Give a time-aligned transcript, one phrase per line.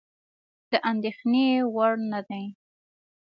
[0.71, 1.45] د اندېښنې
[1.75, 2.45] وړ نه دي.